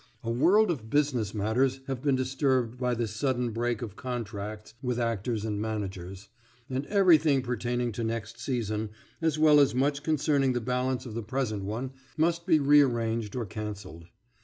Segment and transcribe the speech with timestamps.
[0.23, 4.97] A world of business matters have been disturbed by this sudden break of contracts with
[4.99, 6.29] actors and managers,
[6.71, 8.89] and everything pertaining to next season,
[9.21, 13.45] as well as much concerning the balance of the present one, must be rearranged or
[13.45, 14.07] cancelled.